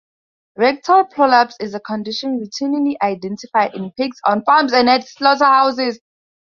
Rectal 0.57 1.05
prolapse 1.05 1.55
is 1.59 1.75
a 1.75 1.79
condition 1.79 2.39
routinely 2.39 2.95
identified 3.03 3.75
in 3.75 3.91
pigs 3.91 4.19
on 4.25 4.43
farms 4.43 4.73
and 4.73 4.89
at 4.89 5.07
slaughterhouses. 5.07 5.99